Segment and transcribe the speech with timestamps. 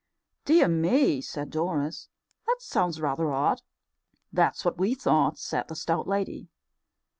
[0.45, 2.09] "Dear me!" said Doris,
[2.47, 3.61] "that sounds rather odd."
[4.33, 6.47] "That's what we thought," said the stout lady.